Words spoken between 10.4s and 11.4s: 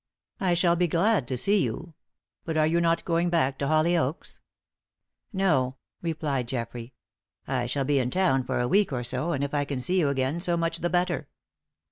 much the better."